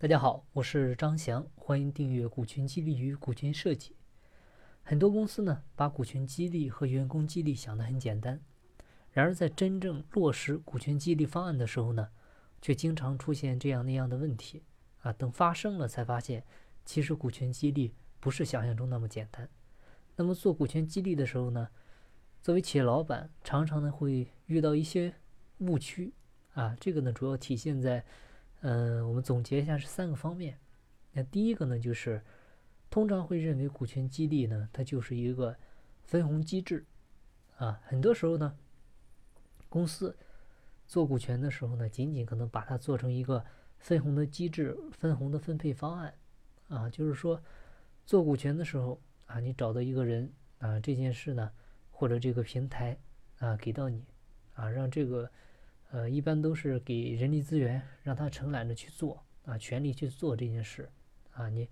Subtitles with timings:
[0.00, 3.94] 大家好，我是张翔，欢迎订阅股权激励与股权设计。
[4.82, 8.40] 很多公司呢，把股权激励和员工激励想得很简单，
[9.12, 12.08] 然而在真正落实股权激励方案的时候呢，
[12.62, 14.62] 却经常出现这样那样的问题
[15.02, 15.12] 啊。
[15.12, 16.46] 等发生了，才发现
[16.86, 19.46] 其实股权激励不是想象中那么简单。
[20.16, 21.68] 那么做股权激励的时候呢，
[22.40, 25.12] 作为企业老板，常常呢会遇到一些
[25.58, 26.14] 误区
[26.54, 26.74] 啊。
[26.80, 28.02] 这个呢，主要体现在。
[28.62, 30.58] 嗯，我们总结一下是三个方面。
[31.12, 32.22] 那第一个呢，就是
[32.90, 35.56] 通常会认为股权激励呢，它就是一个
[36.04, 36.84] 分红机制
[37.56, 37.80] 啊。
[37.86, 38.54] 很多时候呢，
[39.70, 40.14] 公司
[40.86, 43.42] 做股权的时候呢，仅仅可能把它做成一个
[43.78, 46.14] 分红的机制、分红的分配方案
[46.68, 46.90] 啊。
[46.90, 47.42] 就是说，
[48.04, 51.50] 做股权的时候啊，你找到一个人啊，这件事呢，
[51.90, 52.98] 或者这个平台
[53.38, 54.04] 啊，给到你
[54.52, 55.30] 啊，让这个。
[55.92, 60.88] 呃，一般都是给人力资源，让他承揽着去做啊，全力去做这件事
[61.32, 61.48] 啊。
[61.48, 61.68] 你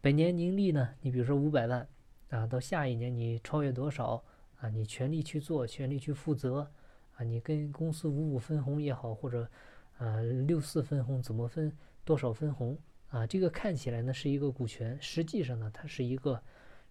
[0.00, 1.88] 本年盈利呢，你比如说五百万
[2.28, 4.22] 啊，到下一年你超越多少
[4.60, 4.68] 啊？
[4.68, 6.70] 你全力去做，全力去负责
[7.16, 7.24] 啊。
[7.24, 9.50] 你跟公司五五分红也好，或者
[9.96, 13.26] 呃六四分红怎么分，多少分红啊？
[13.26, 16.42] 这个看起来呢是一个股权，实际上呢它是一个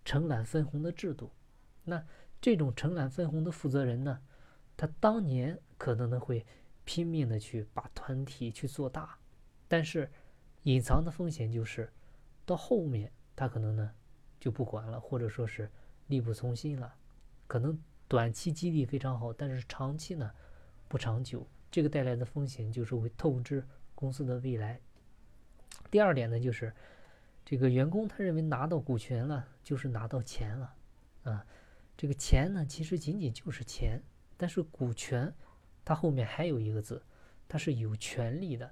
[0.04, 1.32] 承揽分红的制度。
[1.84, 2.04] 那
[2.42, 4.20] 这种承揽分红的负责人呢？
[4.76, 6.46] 他当年可能呢会
[6.84, 9.18] 拼命的去把团体去做大，
[9.68, 10.10] 但是
[10.64, 11.92] 隐藏的风险就是
[12.46, 13.92] 到后面他可能呢
[14.40, 15.70] 就不管了，或者说是
[16.08, 16.96] 力不从心了。
[17.48, 20.32] 可能短期激励非常好，但是长期呢
[20.88, 24.80] 不长久，这个带来的风险就是会透支公司的未来。
[25.92, 26.74] 第二点呢就是
[27.46, 30.74] 这个员工他认为拿到股权了就是拿到钱了
[31.24, 31.46] 啊，
[31.96, 34.02] 这个钱呢其实仅仅就是钱。
[34.40, 35.34] 但是股权，
[35.88, 37.02] 它后面还有一个字，
[37.48, 38.70] 它是有权利的，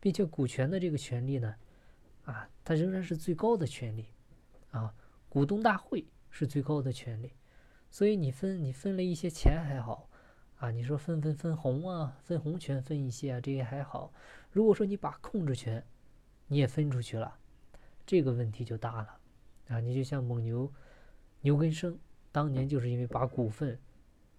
[0.00, 1.54] 并且股权的这个权利呢，
[2.24, 4.06] 啊，它仍然是最高的权利，
[4.70, 4.94] 啊，
[5.28, 7.34] 股东大会是最高的权利，
[7.90, 10.08] 所以你分你分了一些钱还好，
[10.56, 14.10] 啊，你说分分分红啊，分红权分一些啊，这些还好。
[14.50, 15.84] 如果说你把控制权
[16.46, 17.36] 你也分出去了，
[18.06, 19.18] 这个问题就大了，
[19.68, 20.72] 啊，你就像蒙牛
[21.42, 21.98] 牛根生
[22.32, 23.78] 当年就是因为把股份。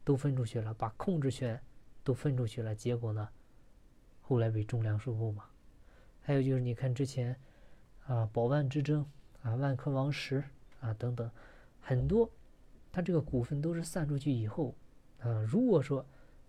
[0.06, 1.62] 都分出去了，把控制权
[2.10, 3.30] 都分出去了，结果呢，
[4.20, 5.46] 后来被中粮收购嘛。
[6.24, 7.36] 还有就是，你看之前
[8.08, 9.06] 啊，宝万之争
[9.44, 10.44] 啊，万科王石
[10.82, 11.30] 啊等等，
[11.80, 12.28] 很多，
[12.92, 14.74] 他这个股份都是散出去以后
[15.20, 16.04] 啊，如果说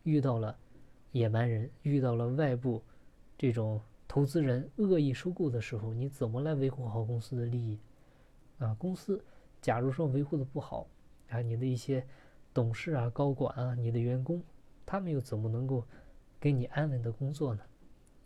[0.05, 0.57] 遇到了
[1.13, 2.83] 野蛮人，遇到了外部
[3.37, 3.79] 这种
[4.09, 7.79] 投资人恶意收购的时候，你怎么来维护好公司的利益
[8.61, 8.75] 啊？
[8.79, 9.23] 公司
[9.61, 10.87] 假如说维护的不好
[11.29, 12.03] 啊，你的一些。
[12.53, 14.43] 董事啊，高管啊，你的员工，
[14.91, 15.87] 他们又怎么能够
[16.41, 17.63] 给你安稳的工作呢？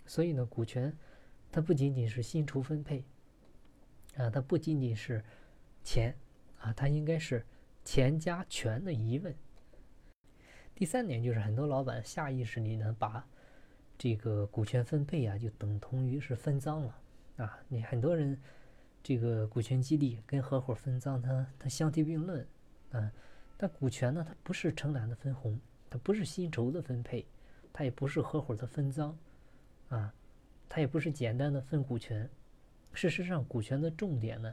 [0.07, 0.91] 所以呢，股权
[1.53, 3.05] 它不仅仅是薪酬分配
[4.17, 5.23] 啊，它不仅仅是
[5.83, 6.17] 钱
[6.59, 7.45] 啊，它应该是
[7.85, 9.35] 钱加权的疑问。
[10.75, 13.29] 第三点就是很多老板下意识里呢，把
[13.99, 16.99] 这个股权分配啊，就等同于是分赃了
[17.37, 17.59] 啊。
[17.69, 18.41] 你很多人
[19.03, 22.49] 这个股权激励跟合伙分赃，它它相提并论
[22.91, 23.13] 啊。
[23.59, 25.61] 但股权呢，它不是承揽的分红，
[25.99, 27.27] 不是薪酬的分配，
[27.73, 29.15] 它也不是合伙的分赃，
[29.89, 30.13] 啊，
[30.69, 32.29] 它也不是简单的分股权。
[32.93, 34.53] 事实上，股权的重点呢，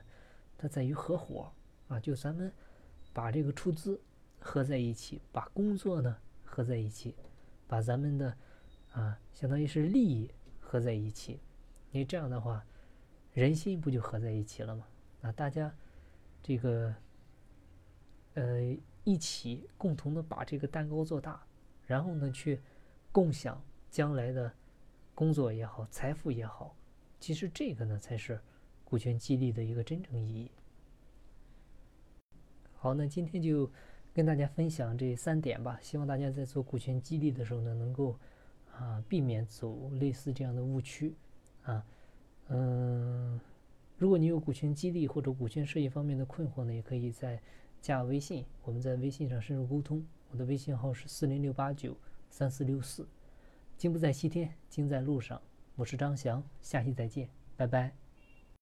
[0.57, 1.51] 它在于合伙
[1.87, 2.51] 啊，就咱们
[3.13, 3.99] 把这个出资
[4.39, 7.15] 合在一起，把工作呢合在一起，
[7.67, 8.37] 把咱们的
[8.91, 11.39] 啊，相当于是利益合在一起。
[11.91, 12.65] 你这样的话，
[13.33, 14.87] 人心不就合在一起了吗？
[15.21, 15.73] 啊，大家
[16.43, 16.95] 这个，
[18.35, 18.77] 呃。
[19.03, 21.41] 一起共同的把这个蛋糕做大，
[21.87, 22.59] 然后呢去
[23.11, 24.53] 共享将来的
[25.15, 26.75] 工作也好，财富也好，
[27.19, 28.39] 其实这个呢才是
[28.85, 30.51] 股权激励的一个真正意义。
[32.75, 33.69] 好，那今天就
[34.13, 38.15] 跟大家分享这三点吧，希望大家在做股权激励的时候呢，能够
[38.75, 41.15] 啊避免走类似这样的误区
[41.63, 41.83] 啊。
[42.49, 43.39] 嗯，
[43.97, 47.41] 如果你有股权激励或者股权设计方面的困惑呢，也可以在。
[47.81, 50.05] 加微信，我们在微信上深入沟通。
[50.29, 51.97] 我的微信号是四零六八九
[52.29, 53.07] 三四六四。
[53.75, 55.41] 金不在西天，金在路上。
[55.75, 58.00] 我是张翔，下期再见，拜拜。